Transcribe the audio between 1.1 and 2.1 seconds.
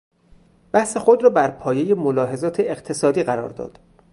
را بر پایهی